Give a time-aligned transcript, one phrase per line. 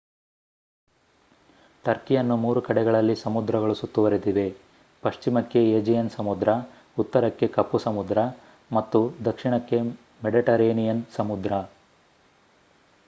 [1.85, 4.45] ಟರ್ಕಿಯನ್ನು 3 ಕಡೆಗಳಲ್ಲಿ ಸಮುದ್ರಗಳು ಸುತ್ತುವರೆದಿವೆ
[5.03, 6.55] ಪಶ್ಚಿಮಕ್ಕೆ ಏಜಿಯನ್ ಸಮುದ್ರ
[6.97, 8.23] ಉತ್ತರಕ್ಕೆ ಕಪ್ಪು ಸಮುದ್ರ
[8.71, 9.79] ಮತ್ತು ದಕ್ಷಿಣಕ್ಕೆ
[10.25, 11.51] ಮೆಡಿಟರೇನಿಯನ್ ಸಮುದ್ರ